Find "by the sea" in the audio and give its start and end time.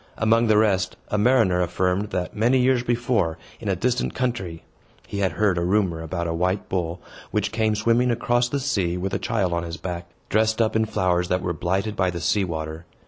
11.95-12.43